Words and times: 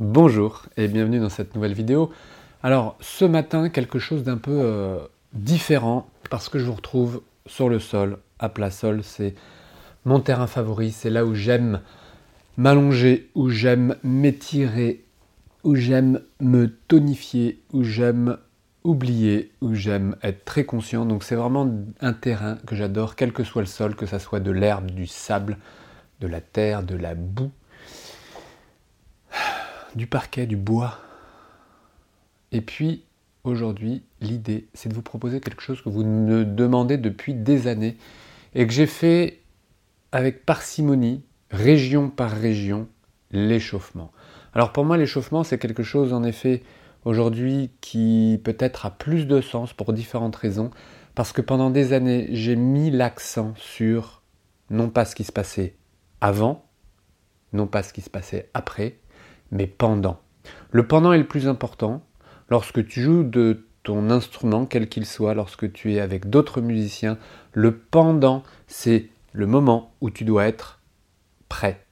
Bonjour 0.00 0.62
et 0.78 0.88
bienvenue 0.88 1.20
dans 1.20 1.28
cette 1.28 1.54
nouvelle 1.54 1.74
vidéo. 1.74 2.10
Alors 2.62 2.96
ce 3.00 3.26
matin 3.26 3.68
quelque 3.68 3.98
chose 3.98 4.22
d'un 4.24 4.38
peu 4.38 4.62
euh, 4.64 4.98
différent 5.34 6.08
parce 6.30 6.48
que 6.48 6.58
je 6.58 6.64
vous 6.64 6.72
retrouve 6.72 7.20
sur 7.44 7.68
le 7.68 7.78
sol, 7.78 8.16
à 8.38 8.48
plat 8.48 8.70
sol, 8.70 9.02
c'est 9.04 9.34
mon 10.06 10.20
terrain 10.20 10.46
favori, 10.46 10.90
c'est 10.90 11.10
là 11.10 11.26
où 11.26 11.34
j'aime 11.34 11.82
m'allonger, 12.56 13.28
où 13.34 13.50
j'aime 13.50 13.94
m'étirer, 14.02 15.04
où 15.64 15.74
j'aime 15.74 16.22
me 16.40 16.74
tonifier, 16.88 17.60
où 17.74 17.84
j'aime 17.84 18.38
oublier, 18.84 19.52
où 19.60 19.74
j'aime 19.74 20.16
être 20.22 20.46
très 20.46 20.64
conscient. 20.64 21.04
Donc 21.04 21.24
c'est 21.24 21.36
vraiment 21.36 21.70
un 22.00 22.12
terrain 22.14 22.56
que 22.66 22.74
j'adore, 22.74 23.16
quel 23.16 23.34
que 23.34 23.44
soit 23.44 23.60
le 23.60 23.66
sol, 23.66 23.94
que 23.94 24.06
ce 24.06 24.18
soit 24.18 24.40
de 24.40 24.50
l'herbe, 24.50 24.92
du 24.92 25.06
sable, 25.06 25.58
de 26.20 26.26
la 26.26 26.40
terre, 26.40 26.84
de 26.84 26.96
la 26.96 27.14
boue 27.14 27.50
du 29.94 30.06
parquet, 30.06 30.46
du 30.46 30.56
bois. 30.56 30.98
Et 32.52 32.60
puis, 32.60 33.04
aujourd'hui, 33.44 34.02
l'idée, 34.20 34.68
c'est 34.74 34.88
de 34.88 34.94
vous 34.94 35.02
proposer 35.02 35.40
quelque 35.40 35.62
chose 35.62 35.82
que 35.82 35.88
vous 35.88 36.04
me 36.04 36.44
demandez 36.44 36.96
depuis 36.96 37.34
des 37.34 37.66
années 37.66 37.96
et 38.54 38.66
que 38.66 38.72
j'ai 38.72 38.86
fait 38.86 39.40
avec 40.12 40.44
parcimonie, 40.44 41.24
région 41.50 42.10
par 42.10 42.30
région, 42.30 42.88
l'échauffement. 43.30 44.10
Alors 44.54 44.72
pour 44.72 44.84
moi, 44.84 44.96
l'échauffement, 44.96 45.44
c'est 45.44 45.58
quelque 45.58 45.82
chose, 45.82 46.12
en 46.12 46.24
effet, 46.24 46.62
aujourd'hui, 47.04 47.70
qui 47.80 48.40
peut-être 48.42 48.86
a 48.86 48.90
plus 48.90 49.26
de 49.26 49.40
sens 49.40 49.72
pour 49.72 49.92
différentes 49.92 50.36
raisons, 50.36 50.70
parce 51.14 51.32
que 51.32 51.40
pendant 51.40 51.70
des 51.70 51.92
années, 51.92 52.28
j'ai 52.32 52.56
mis 52.56 52.90
l'accent 52.90 53.54
sur 53.56 54.22
non 54.70 54.88
pas 54.88 55.04
ce 55.04 55.14
qui 55.14 55.24
se 55.24 55.32
passait 55.32 55.76
avant, 56.20 56.64
non 57.52 57.66
pas 57.66 57.82
ce 57.82 57.92
qui 57.92 58.00
se 58.00 58.10
passait 58.10 58.48
après, 58.54 58.98
mais 59.50 59.66
pendant. 59.66 60.20
Le 60.70 60.86
pendant 60.86 61.12
est 61.12 61.18
le 61.18 61.26
plus 61.26 61.48
important. 61.48 62.02
Lorsque 62.48 62.86
tu 62.86 63.00
joues 63.00 63.24
de 63.24 63.66
ton 63.82 64.10
instrument, 64.10 64.66
quel 64.66 64.88
qu'il 64.88 65.06
soit, 65.06 65.34
lorsque 65.34 65.72
tu 65.72 65.94
es 65.94 66.00
avec 66.00 66.28
d'autres 66.28 66.60
musiciens, 66.60 67.18
le 67.52 67.76
pendant, 67.76 68.42
c'est 68.66 69.08
le 69.32 69.46
moment 69.46 69.94
où 70.00 70.10
tu 70.10 70.24
dois 70.24 70.46
être 70.46 70.80
prêt. 71.48 71.84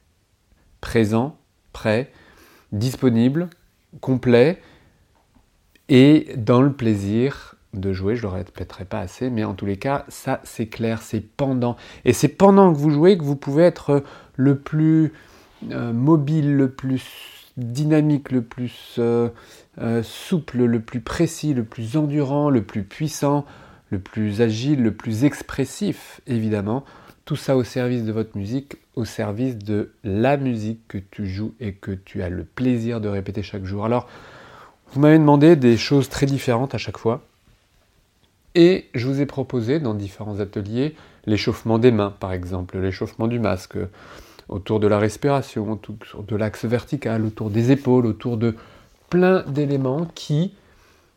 Présent, 0.81 1.37
prêt, 1.73 2.11
disponible, 2.71 3.49
complet, 4.01 4.61
et 5.89 6.33
dans 6.37 6.61
le 6.61 6.71
plaisir 6.71 7.55
de 7.73 7.93
jouer, 7.93 8.15
je 8.15 8.25
ne 8.25 8.31
le 8.31 8.37
répéterai 8.37 8.85
pas 8.85 8.99
assez, 8.99 9.29
mais 9.29 9.43
en 9.43 9.53
tous 9.53 9.65
les 9.65 9.77
cas, 9.77 10.05
ça 10.07 10.39
c'est 10.43 10.67
clair, 10.67 11.01
c'est 11.01 11.21
pendant. 11.21 11.75
Et 12.05 12.13
c'est 12.13 12.27
pendant 12.27 12.71
que 12.71 12.77
vous 12.77 12.91
jouez 12.91 13.17
que 13.17 13.23
vous 13.23 13.35
pouvez 13.35 13.63
être 13.63 14.03
le 14.35 14.57
plus 14.57 15.13
euh, 15.71 15.91
mobile, 15.91 16.55
le 16.55 16.69
plus 16.69 17.38
dynamique, 17.59 18.31
le 18.31 18.41
plus 18.41 18.95
euh, 18.97 19.29
euh, 19.79 20.03
souple, 20.03 20.63
le 20.63 20.79
plus 20.79 21.01
précis, 21.01 21.53
le 21.53 21.63
plus 21.63 21.97
endurant, 21.97 22.49
le 22.49 22.63
plus 22.63 22.83
puissant, 22.83 23.45
le 23.89 23.99
plus 23.99 24.41
agile, 24.41 24.83
le 24.83 24.93
plus 24.93 25.23
expressif, 25.23 26.21
évidemment. 26.27 26.83
Tout 27.25 27.35
ça 27.35 27.55
au 27.55 27.63
service 27.63 28.03
de 28.03 28.11
votre 28.11 28.37
musique, 28.37 28.77
au 28.95 29.05
service 29.05 29.57
de 29.57 29.91
la 30.03 30.37
musique 30.37 30.79
que 30.87 30.97
tu 30.97 31.27
joues 31.27 31.53
et 31.59 31.73
que 31.73 31.91
tu 31.91 32.23
as 32.23 32.29
le 32.29 32.43
plaisir 32.43 33.01
de 33.01 33.07
répéter 33.07 33.43
chaque 33.43 33.65
jour. 33.65 33.85
Alors, 33.85 34.07
vous 34.91 34.99
m'avez 34.99 35.19
demandé 35.19 35.55
des 35.55 35.77
choses 35.77 36.09
très 36.09 36.25
différentes 36.25 36.73
à 36.73 36.79
chaque 36.79 36.97
fois. 36.97 37.23
Et 38.55 38.87
je 38.95 39.07
vous 39.07 39.21
ai 39.21 39.27
proposé 39.27 39.79
dans 39.79 39.93
différents 39.93 40.39
ateliers 40.39 40.95
l'échauffement 41.25 41.77
des 41.77 41.91
mains, 41.91 42.13
par 42.19 42.33
exemple, 42.33 42.79
l'échauffement 42.79 43.27
du 43.27 43.39
masque, 43.39 43.77
autour 44.49 44.79
de 44.79 44.87
la 44.87 44.99
respiration, 44.99 45.71
autour 45.71 46.23
de 46.23 46.35
l'axe 46.35 46.65
vertical, 46.65 47.25
autour 47.25 47.49
des 47.49 47.71
épaules, 47.71 48.05
autour 48.05 48.37
de 48.37 48.55
plein 49.09 49.43
d'éléments 49.43 50.05
qui, 50.15 50.53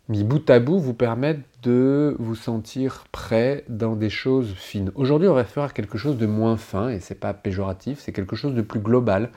mis 0.09 0.25
bout 0.25 0.49
à 0.51 0.61
bout, 0.61 0.79
vous 0.79 0.95
permettent 0.95 1.45
de 1.63 2.17
vous 2.19 2.35
sentir 2.35 3.05
prêt 3.13 3.65
dans 3.69 3.97
des 3.97 4.11
choses 4.11 4.53
fines. 4.55 4.93
Aujourd'hui, 4.95 5.29
on 5.29 5.35
va 5.35 5.45
faire 5.45 5.73
quelque 5.73 5.99
chose 5.99 6.19
de 6.19 6.27
moins 6.27 6.57
fin, 6.57 6.91
et 6.91 7.01
c'est 7.01 7.19
pas 7.19 7.35
péjoratif, 7.35 8.01
c'est 8.01 8.13
quelque 8.13 8.37
chose 8.37 8.55
de 8.55 8.63
plus 8.63 8.81
global. 8.81 9.31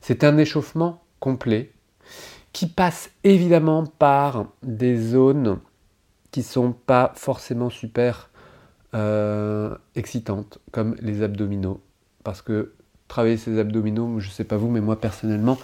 C'est 0.00 0.24
un 0.24 0.36
échauffement 0.38 1.02
complet 1.20 1.72
qui 2.52 2.66
passe 2.66 3.10
évidemment 3.24 3.84
par 3.84 4.46
des 4.62 4.96
zones 4.96 5.58
qui 6.30 6.42
sont 6.42 6.72
pas 6.72 7.12
forcément 7.16 7.70
super 7.70 8.30
euh, 8.94 9.76
excitantes, 9.96 10.58
comme 10.70 10.94
les 11.00 11.22
abdominaux, 11.22 11.80
parce 12.22 12.42
que 12.42 12.73
travailler 13.08 13.36
ses 13.36 13.58
abdominaux, 13.58 14.20
je 14.20 14.28
ne 14.28 14.32
sais 14.32 14.44
pas 14.44 14.56
vous, 14.56 14.68
mais 14.68 14.80
moi 14.80 15.00
personnellement, 15.00 15.58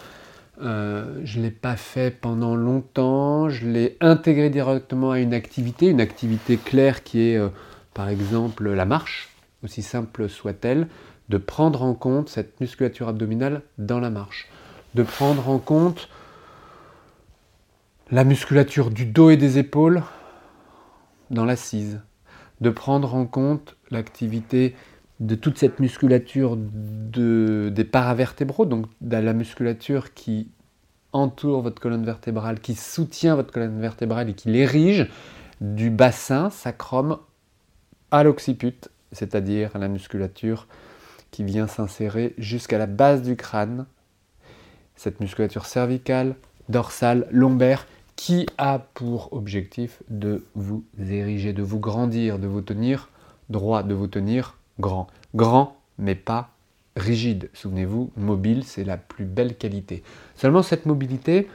euh, 0.63 1.21
je 1.25 1.39
ne 1.39 1.45
l'ai 1.45 1.51
pas 1.51 1.77
fait 1.77 2.11
pendant 2.11 2.55
longtemps, 2.55 3.49
je 3.49 3.67
l'ai 3.67 3.97
intégré 4.01 4.51
directement 4.51 5.11
à 5.11 5.19
une 5.19 5.33
activité, 5.33 5.87
une 5.87 6.01
activité 6.01 6.59
claire 6.59 7.03
qui 7.03 7.31
est 7.31 7.37
euh, 7.37 7.49
par 7.95 8.09
exemple 8.09 8.71
la 8.71 8.85
marche, 8.85 9.31
aussi 9.65 9.83
simple 9.83 10.29
soit-elle, 10.29 10.89
de 11.31 11.39
prendre 11.39 11.83
en 11.83 11.95
compte 11.95 12.29
cette 12.29 12.61
musculature 12.61 13.09
abdominale 13.09 13.63
dans 13.79 14.01
la 14.01 14.11
marche, 14.11 14.49
de 14.95 15.03
prendre 15.03 15.49
en 15.49 15.59
compte 15.59 16.09
la 18.11 18.25
musculature 18.25 18.91
du 18.91 19.07
dos 19.07 19.31
et 19.31 19.37
des 19.37 19.59
épaules 19.59 20.03
dans 21.31 21.45
l'assise, 21.45 22.01
de 22.61 22.71
prendre 22.71 23.15
en 23.15 23.25
compte 23.25 23.77
l'activité 23.91 24.75
de 25.21 25.35
toute 25.35 25.59
cette 25.59 25.79
musculature 25.79 26.57
de, 26.57 27.71
des 27.73 27.85
paravertébraux, 27.85 28.65
donc 28.65 28.87
de 29.03 29.17
la 29.17 29.35
musculature 29.35 30.15
qui 30.15 30.49
entoure 31.13 31.61
votre 31.61 31.81
colonne 31.81 32.05
vertébrale, 32.05 32.61
qui 32.61 32.75
soutient 32.75 33.37
votre 33.37 33.53
colonne 33.53 33.81
vertébrale 33.81 34.31
et 34.31 34.35
qui 34.35 34.49
l'érige 34.49 35.09
du 35.61 35.91
bassin 35.91 36.49
sacrum 36.49 37.19
à 38.11 38.25
l'occiput, 38.25 38.89
c'est-à-dire 39.13 39.77
la 39.79 39.89
musculature 39.89 40.67
qui 41.31 41.45
vient 41.45 41.67
s'insérer 41.67 42.35
jusqu'à 42.39 42.79
la 42.79 42.87
base 42.87 43.23
du 43.23 43.37
crâne, 43.37 43.87
cette 44.97 45.21
musculature 45.21 45.67
cervicale, 45.67 46.35
dorsale, 46.69 47.27
lombaire, 47.31 47.87
qui 48.17 48.47
a 48.59 48.79
pour 48.79 49.33
objectif 49.33 50.03
de 50.09 50.45
vous 50.55 50.85
ériger, 50.99 51.53
de 51.53 51.63
vous 51.63 51.79
grandir, 51.79 52.39
de 52.39 52.47
vous 52.47 52.61
tenir 52.61 53.09
droit, 53.49 53.83
de 53.83 53.95
vous 53.95 54.09
tenir 54.09 54.59
grand. 54.81 55.07
Grand, 55.35 55.77
mais 55.99 56.15
pas 56.15 56.51
rigide. 56.97 57.51
Souvenez-vous, 57.53 58.11
mobile, 58.17 58.65
c'est 58.65 58.85
la 58.85 58.97
plus 58.97 59.25
belle 59.25 59.57
qualité. 59.57 60.03
Seulement, 60.35 60.63
cette 60.63 60.87
mobilité 60.87 61.49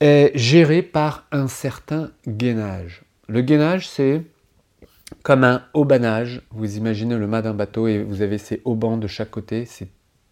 est 0.00 0.32
gérée 0.34 0.82
par 0.82 1.26
un 1.30 1.46
certain 1.46 2.10
gainage. 2.26 3.02
Le 3.28 3.42
gainage, 3.42 3.88
c'est 3.88 4.22
comme 5.22 5.44
un 5.44 5.62
haubanage. 5.74 6.42
Vous 6.50 6.76
imaginez 6.76 7.16
le 7.16 7.26
mât 7.26 7.42
d'un 7.42 7.54
bateau 7.54 7.86
et 7.86 8.02
vous 8.02 8.22
avez 8.22 8.38
ces 8.38 8.60
haubans 8.64 8.96
de 8.96 9.06
chaque 9.06 9.30
côté, 9.30 9.66
ces 9.66 9.88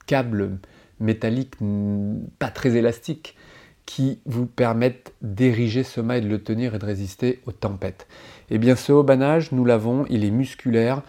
câbles 0.06 0.58
métalliques 1.00 1.54
pas 2.38 2.50
très 2.50 2.76
élastiques 2.76 3.36
qui 3.86 4.18
vous 4.26 4.46
permettent 4.46 5.14
d'ériger 5.22 5.82
ce 5.82 6.00
mât 6.00 6.18
et 6.18 6.20
de 6.20 6.28
le 6.28 6.42
tenir 6.42 6.74
et 6.74 6.78
de 6.78 6.84
résister 6.84 7.40
aux 7.46 7.52
tempêtes. 7.52 8.06
Eh 8.50 8.58
bien, 8.58 8.76
ce 8.76 8.92
haubanage, 8.92 9.52
nous 9.52 9.64
l'avons, 9.64 10.04
il 10.10 10.24
est 10.24 10.30
musculaire, 10.30 11.02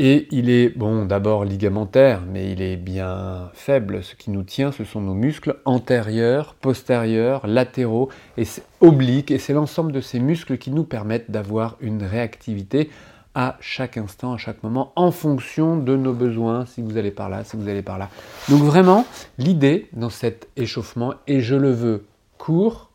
et 0.00 0.28
il 0.30 0.48
est, 0.48 0.68
bon, 0.68 1.06
d'abord 1.06 1.44
ligamentaire, 1.44 2.22
mais 2.24 2.52
il 2.52 2.62
est 2.62 2.76
bien 2.76 3.50
faible. 3.52 4.04
Ce 4.04 4.14
qui 4.14 4.30
nous 4.30 4.44
tient, 4.44 4.70
ce 4.70 4.84
sont 4.84 5.00
nos 5.00 5.14
muscles 5.14 5.56
antérieurs, 5.64 6.54
postérieurs, 6.54 7.48
latéraux 7.48 8.08
et 8.36 8.44
obliques. 8.80 9.32
Et 9.32 9.38
c'est 9.38 9.52
l'ensemble 9.52 9.90
de 9.90 10.00
ces 10.00 10.20
muscles 10.20 10.56
qui 10.56 10.70
nous 10.70 10.84
permettent 10.84 11.32
d'avoir 11.32 11.76
une 11.80 12.04
réactivité 12.04 12.90
à 13.34 13.56
chaque 13.60 13.96
instant, 13.96 14.34
à 14.34 14.36
chaque 14.36 14.62
moment, 14.62 14.92
en 14.94 15.10
fonction 15.10 15.76
de 15.76 15.96
nos 15.96 16.12
besoins, 16.12 16.64
si 16.64 16.80
vous 16.80 16.96
allez 16.96 17.10
par 17.10 17.28
là, 17.28 17.42
si 17.42 17.56
vous 17.56 17.68
allez 17.68 17.82
par 17.82 17.98
là. 17.98 18.08
Donc 18.48 18.62
vraiment, 18.62 19.04
l'idée 19.36 19.88
dans 19.92 20.10
cet 20.10 20.48
échauffement, 20.56 21.14
et 21.26 21.40
je 21.40 21.56
le 21.56 21.72
veux 21.72 22.04
court 22.36 22.90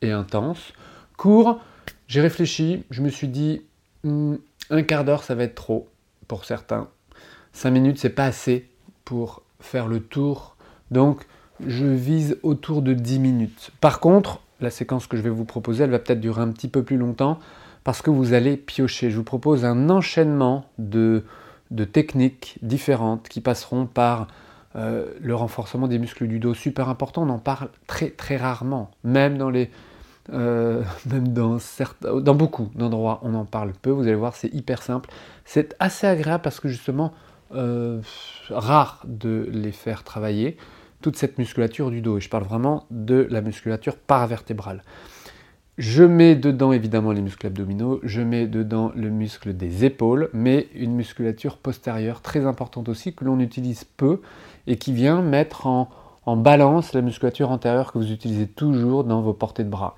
et 0.00 0.10
intense, 0.10 0.72
court, 1.18 1.60
j'ai 2.06 2.22
réfléchi, 2.22 2.84
je 2.90 3.02
me 3.02 3.10
suis 3.10 3.28
dit, 3.28 3.62
hmm, 4.04 4.36
un 4.70 4.82
quart 4.82 5.04
d'heure, 5.04 5.22
ça 5.22 5.34
va 5.34 5.44
être 5.44 5.54
trop 5.54 5.86
pour 6.28 6.44
certains. 6.44 6.88
5 7.52 7.70
minutes, 7.70 7.98
c'est 7.98 8.10
pas 8.10 8.26
assez 8.26 8.68
pour 9.04 9.42
faire 9.58 9.88
le 9.88 10.00
tour. 10.00 10.56
Donc, 10.90 11.26
je 11.66 11.86
vise 11.86 12.38
autour 12.42 12.82
de 12.82 12.92
10 12.92 13.18
minutes. 13.18 13.70
Par 13.80 14.00
contre, 14.00 14.40
la 14.60 14.70
séquence 14.70 15.06
que 15.06 15.16
je 15.16 15.22
vais 15.22 15.30
vous 15.30 15.44
proposer, 15.44 15.84
elle 15.84 15.90
va 15.90 15.98
peut-être 15.98 16.20
durer 16.20 16.42
un 16.42 16.52
petit 16.52 16.68
peu 16.68 16.82
plus 16.82 16.96
longtemps 16.96 17.38
parce 17.84 18.02
que 18.02 18.10
vous 18.10 18.32
allez 18.32 18.56
piocher. 18.56 19.10
Je 19.10 19.16
vous 19.16 19.24
propose 19.24 19.64
un 19.64 19.88
enchaînement 19.90 20.66
de, 20.78 21.24
de 21.70 21.84
techniques 21.84 22.58
différentes 22.62 23.28
qui 23.28 23.40
passeront 23.40 23.86
par 23.86 24.28
euh, 24.76 25.06
le 25.20 25.34
renforcement 25.34 25.88
des 25.88 25.98
muscles 25.98 26.26
du 26.26 26.38
dos, 26.38 26.54
super 26.54 26.88
important. 26.88 27.22
On 27.22 27.30
en 27.30 27.38
parle 27.38 27.70
très 27.86 28.10
très 28.10 28.36
rarement, 28.36 28.90
même 29.04 29.38
dans 29.38 29.50
les 29.50 29.70
euh, 30.32 30.82
même 31.10 31.28
dans, 31.28 31.58
certains, 31.58 32.20
dans 32.20 32.34
beaucoup 32.34 32.70
d'endroits, 32.74 33.20
on 33.22 33.34
en 33.34 33.44
parle 33.44 33.72
peu. 33.72 33.90
Vous 33.90 34.02
allez 34.02 34.14
voir, 34.14 34.36
c'est 34.36 34.52
hyper 34.52 34.82
simple. 34.82 35.10
C'est 35.44 35.76
assez 35.78 36.06
agréable 36.06 36.42
parce 36.42 36.60
que 36.60 36.68
justement, 36.68 37.12
euh, 37.54 38.00
rare 38.50 39.02
de 39.06 39.48
les 39.50 39.72
faire 39.72 40.04
travailler. 40.04 40.56
toute 41.00 41.16
cette 41.16 41.38
musculature 41.38 41.90
du 41.90 42.00
dos. 42.00 42.18
Et 42.18 42.20
je 42.20 42.28
parle 42.28 42.42
vraiment 42.42 42.84
de 42.90 43.26
la 43.30 43.40
musculature 43.40 43.96
paravertébrale. 43.96 44.82
Je 45.78 46.02
mets 46.02 46.34
dedans 46.34 46.72
évidemment 46.72 47.12
les 47.12 47.20
muscles 47.20 47.46
abdominaux, 47.46 48.00
je 48.02 48.20
mets 48.20 48.48
dedans 48.48 48.90
le 48.96 49.10
muscle 49.10 49.56
des 49.56 49.84
épaules, 49.84 50.28
mais 50.32 50.66
une 50.74 50.92
musculature 50.92 51.56
postérieure 51.56 52.20
très 52.20 52.46
importante 52.46 52.88
aussi 52.88 53.14
que 53.14 53.24
l'on 53.24 53.38
utilise 53.38 53.84
peu 53.84 54.20
et 54.66 54.76
qui 54.76 54.92
vient 54.92 55.22
mettre 55.22 55.68
en, 55.68 55.88
en 56.26 56.36
balance 56.36 56.94
la 56.94 57.00
musculature 57.00 57.52
antérieure 57.52 57.92
que 57.92 57.98
vous 57.98 58.10
utilisez 58.10 58.48
toujours 58.48 59.04
dans 59.04 59.22
vos 59.22 59.34
portées 59.34 59.62
de 59.62 59.70
bras. 59.70 59.94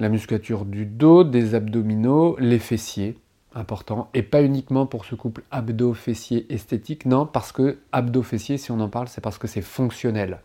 La 0.00 0.08
musculature 0.08 0.64
du 0.64 0.86
dos, 0.86 1.24
des 1.24 1.54
abdominaux, 1.54 2.36
les 2.38 2.58
fessiers, 2.58 3.18
important, 3.54 4.10
et 4.14 4.22
pas 4.22 4.42
uniquement 4.42 4.86
pour 4.86 5.04
ce 5.04 5.14
couple 5.14 5.42
abdos-fessiers 5.50 6.52
esthétique, 6.52 7.06
non, 7.06 7.26
parce 7.26 7.52
que 7.52 7.78
abdos-fessiers, 7.92 8.58
si 8.58 8.70
on 8.70 8.80
en 8.80 8.88
parle, 8.88 9.08
c'est 9.08 9.20
parce 9.20 9.38
que 9.38 9.48
c'est 9.48 9.62
fonctionnel. 9.62 10.40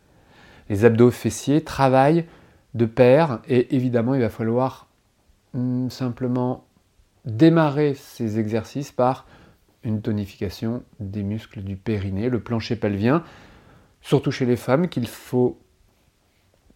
Les 0.70 0.86
abdos-fessiers 0.86 1.64
travaillent 1.64 2.26
de 2.74 2.86
pair 2.86 3.42
et 3.48 3.76
évidemment 3.76 4.16
il 4.16 4.22
va 4.22 4.30
falloir 4.30 4.88
hmm, 5.54 5.90
simplement 5.90 6.66
démarrer 7.26 7.94
ces 7.94 8.40
exercices 8.40 8.92
par 8.92 9.26
une 9.84 10.02
tonification 10.02 10.84
des 11.00 11.24
muscles 11.24 11.62
du 11.62 11.76
périnée, 11.76 12.30
le 12.30 12.40
plancher 12.40 12.76
pelvien, 12.76 13.24
surtout 14.02 14.32
chez 14.32 14.46
les 14.46 14.56
femmes 14.56 14.88
qu'il 14.88 15.08
faut 15.08 15.60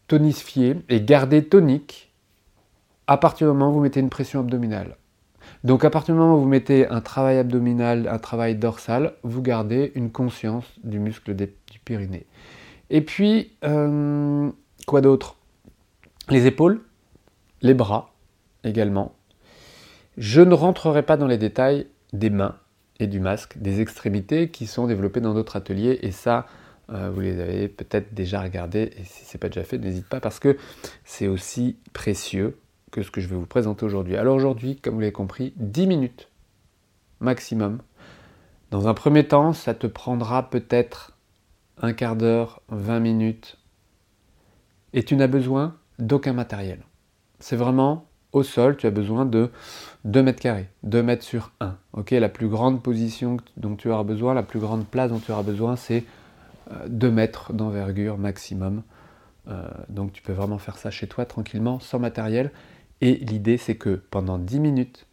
tonifier 0.08 0.78
et 0.90 1.02
garder 1.02 1.46
tonique 1.46 2.07
à 3.08 3.18
partir 3.18 3.48
du 3.48 3.54
moment 3.54 3.72
où 3.72 3.74
vous 3.74 3.82
mettez 3.82 4.00
une 4.00 4.10
pression 4.10 4.42
abdominale. 4.42 4.98
Donc 5.64 5.86
à 5.86 5.90
partir 5.90 6.14
du 6.14 6.20
moment 6.20 6.36
où 6.36 6.42
vous 6.42 6.48
mettez 6.48 6.88
un 6.88 7.02
travail 7.02 7.38
abdominal, 7.38 8.08
un 8.08 8.20
travail 8.20 8.56
dorsal, 8.56 9.14
vous 9.24 9.42
gardez 9.42 9.92
une 9.96 10.12
conscience 10.12 10.66
du 10.84 11.00
muscle 11.00 11.36
du 11.36 11.50
périnée. 11.84 12.26
Et 12.90 13.02
puis, 13.02 13.52
euh, 13.64 14.50
quoi 14.86 15.02
d'autre? 15.02 15.36
Les 16.30 16.46
épaules, 16.46 16.82
les 17.62 17.74
bras 17.74 18.14
également. 18.64 19.14
Je 20.18 20.42
ne 20.42 20.54
rentrerai 20.54 21.04
pas 21.04 21.18
dans 21.18 21.28
les 21.28 21.38
détails 21.38 21.88
des 22.14 22.30
mains 22.30 22.56
et 23.00 23.08
du 23.08 23.20
masque, 23.20 23.58
des 23.58 23.82
extrémités 23.82 24.50
qui 24.50 24.66
sont 24.66 24.88
développées 24.88 25.22
dans 25.22 25.34
d'autres 25.34 25.56
ateliers 25.56 26.00
et 26.02 26.12
ça, 26.12 26.48
euh, 26.90 27.12
vous 27.14 27.22
les 27.22 27.40
avez 27.40 27.68
peut-être 27.68 28.14
déjà 28.14 28.42
regardés 28.42 28.92
et 28.98 29.04
si 29.04 29.26
ce 29.26 29.36
n'est 29.36 29.40
pas 29.40 29.50
déjà 29.50 29.64
fait, 29.64 29.78
n'hésite 29.78 30.08
pas 30.08 30.20
parce 30.20 30.40
que 30.40 30.58
c'est 31.04 31.28
aussi 31.28 31.78
précieux 31.94 32.58
que 32.98 33.04
ce 33.04 33.12
que 33.12 33.22
je 33.22 33.28
vais 33.28 33.36
vous 33.36 33.46
présenter 33.46 33.86
aujourd'hui. 33.86 34.18
Alors 34.18 34.36
aujourd'hui, 34.36 34.78
comme 34.78 34.96
vous 34.96 35.02
l'avez 35.02 35.12
compris, 35.12 35.54
10 35.58 35.86
minutes 35.86 36.30
maximum. 37.20 37.78
Dans 38.72 38.88
un 38.88 38.96
premier 38.96 39.28
temps, 39.28 39.54
ça 39.54 39.76
te 39.76 39.86
prendra 39.86 40.50
peut-être 40.50 41.16
un 41.80 41.94
quart 41.94 42.16
d'heure, 42.16 42.60
20 42.70 43.00
minutes. 43.00 43.60
Et 44.94 45.04
tu 45.04 45.16
n'as 45.16 45.28
besoin 45.28 45.76
d'aucun 46.00 46.34
matériel. 46.34 46.80
C'est 47.40 47.56
vraiment 47.56 48.08
au 48.34 48.42
sol, 48.42 48.76
tu 48.78 48.88
as 48.88 48.92
besoin 48.92 49.28
de 49.28 49.52
2 50.06 50.24
mètres 50.24 50.42
carrés, 50.42 50.68
2 50.82 51.04
mètres 51.04 51.24
sur 51.24 51.52
1. 51.60 51.78
Ok, 51.94 52.10
la 52.10 52.30
plus 52.30 52.48
grande 52.48 52.82
position 52.82 53.38
dont 53.58 53.76
tu 53.76 53.92
auras 53.92 54.06
besoin, 54.06 54.34
la 54.34 54.42
plus 54.42 54.60
grande 54.60 54.88
place 54.88 55.12
dont 55.12 55.20
tu 55.20 55.32
auras 55.32 55.44
besoin, 55.44 55.76
c'est 55.76 56.04
2 56.88 57.08
euh, 57.08 57.12
mètres 57.12 57.54
d'envergure 57.54 58.18
maximum. 58.18 58.82
Euh, 59.50 59.68
donc 59.88 60.14
tu 60.14 60.24
peux 60.24 60.34
vraiment 60.34 60.58
faire 60.58 60.78
ça 60.78 60.90
chez 60.90 61.06
toi 61.06 61.26
tranquillement, 61.26 61.80
sans 61.80 62.00
matériel. 62.00 62.52
Et 63.02 63.16
l'idée, 63.16 63.58
c'est 63.58 63.76
que 63.76 64.02
pendant 64.10 64.38
10 64.38 64.60
minutes, 64.60 65.06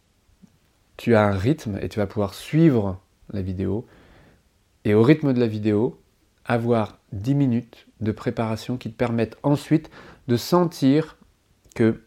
tu 0.97 1.15
as 1.15 1.23
un 1.23 1.35
rythme 1.35 1.77
et 1.81 1.89
tu 1.89 1.99
vas 1.99 2.07
pouvoir 2.07 2.33
suivre 2.33 2.99
la 3.31 3.41
vidéo. 3.41 3.85
Et 4.85 4.93
au 4.93 5.03
rythme 5.03 5.33
de 5.33 5.39
la 5.39 5.47
vidéo, 5.47 5.99
avoir 6.45 6.99
10 7.11 7.35
minutes 7.35 7.87
de 8.01 8.11
préparation 8.11 8.77
qui 8.77 8.91
te 8.91 8.95
permettent 8.95 9.37
ensuite 9.43 9.89
de 10.27 10.37
sentir 10.37 11.17
que 11.75 12.01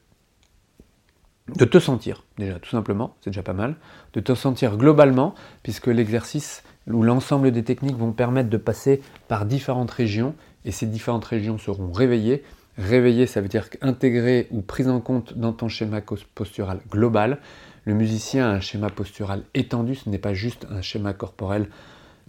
de 1.56 1.64
te 1.64 1.78
sentir 1.78 2.24
déjà 2.38 2.58
tout 2.58 2.70
simplement, 2.70 3.16
c'est 3.20 3.30
déjà 3.30 3.42
pas 3.42 3.52
mal, 3.52 3.76
de 4.12 4.20
te 4.20 4.34
sentir 4.34 4.76
globalement, 4.76 5.34
puisque 5.62 5.88
l'exercice 5.88 6.62
ou 6.86 7.02
l'ensemble 7.02 7.50
des 7.50 7.64
techniques 7.64 7.96
vont 7.96 8.12
permettre 8.12 8.48
de 8.48 8.56
passer 8.56 9.02
par 9.28 9.44
différentes 9.44 9.90
régions, 9.90 10.34
et 10.64 10.70
ces 10.70 10.86
différentes 10.86 11.24
régions 11.24 11.58
seront 11.58 11.92
réveillées. 11.92 12.42
Réveillées, 12.78 13.26
ça 13.26 13.40
veut 13.40 13.48
dire 13.48 13.68
intégrées 13.80 14.46
ou 14.52 14.62
prises 14.62 14.88
en 14.88 15.00
compte 15.00 15.36
dans 15.36 15.52
ton 15.52 15.68
schéma 15.68 16.00
postural 16.34 16.80
global. 16.88 17.38
Le 17.84 17.92
musicien 17.92 18.48
a 18.48 18.52
un 18.52 18.60
schéma 18.60 18.88
postural 18.88 19.42
étendu, 19.54 19.96
ce 19.96 20.08
n'est 20.08 20.18
pas 20.18 20.32
juste 20.32 20.66
un 20.70 20.80
schéma 20.80 21.12
corporel 21.12 21.68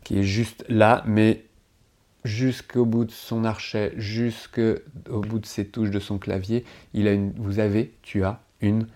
qui 0.03 0.17
est 0.17 0.23
juste 0.23 0.65
là, 0.67 1.03
mais 1.05 1.43
jusqu'au 2.25 2.85
bout 2.85 3.05
de 3.05 3.11
son 3.11 3.45
archet, 3.45 3.93
jusqu'au 3.97 4.79
bout 5.07 5.39
de 5.39 5.45
ses 5.45 5.67
touches 5.67 5.91
de 5.91 5.99
son 5.99 6.17
clavier, 6.17 6.65
il 6.93 7.07
a 7.07 7.15
vous 7.37 7.59
avez, 7.59 7.93
tu 8.01 8.23
as 8.23 8.41
une 8.59 8.87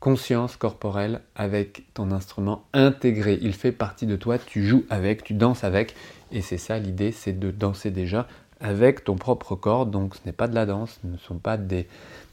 conscience 0.00 0.56
corporelle 0.56 1.20
avec 1.36 1.84
ton 1.94 2.10
instrument 2.10 2.64
intégré. 2.72 3.38
Il 3.40 3.52
fait 3.52 3.70
partie 3.70 4.06
de 4.06 4.16
toi, 4.16 4.38
tu 4.38 4.64
joues 4.64 4.84
avec, 4.90 5.22
tu 5.22 5.34
danses 5.34 5.62
avec, 5.62 5.94
et 6.32 6.40
c'est 6.40 6.58
ça 6.58 6.78
l'idée, 6.78 7.12
c'est 7.12 7.38
de 7.38 7.50
danser 7.50 7.90
déjà 7.90 8.26
avec 8.62 9.04
ton 9.04 9.16
propre 9.16 9.54
corps. 9.56 9.86
Donc 9.86 10.14
ce 10.14 10.20
n'est 10.24 10.32
pas 10.32 10.48
de 10.48 10.54
la 10.54 10.64
danse, 10.64 10.98
ce 11.02 11.06
ne 11.06 11.18
sont 11.18 11.38
pas 11.38 11.56
des, 11.56 11.88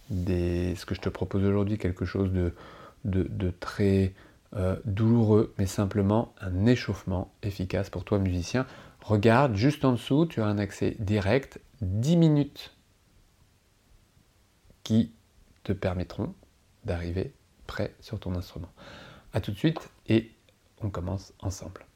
ce 0.10 0.86
que 0.86 0.96
je 0.96 1.02
te 1.02 1.10
propose 1.10 1.44
aujourd'hui, 1.44 1.78
quelque 1.78 2.06
chose 2.06 2.32
de, 2.32 2.54
de, 3.04 3.52
très 3.60 4.14
euh, 4.56 4.78
douloureux, 4.86 5.54
mais 5.58 5.66
simplement 5.66 6.34
un 6.40 6.66
échauffement 6.66 7.32
efficace 7.44 7.90
pour 7.90 8.06
toi 8.06 8.20
musicien. 8.20 8.66
Regarde, 9.02 9.56
juste 9.56 9.84
en 9.86 9.94
dessous, 9.94 10.26
tu 10.26 10.42
as 10.42 10.46
un 10.46 10.58
accès 10.58 10.96
direct, 11.00 11.60
10 11.82 12.18
minutes 12.18 12.76
qui 14.84 15.12
te 15.64 15.74
permettront 15.74 16.34
d'arriver 16.86 17.34
prêt 17.68 17.94
sur 18.02 18.20
ton 18.20 18.36
instrument. 18.36 18.72
A 19.34 19.42
tout 19.42 19.52
de 19.52 19.58
suite 19.58 19.90
et 20.08 20.32
on 20.82 20.90
commence 20.90 21.34
ensemble. 21.42 21.89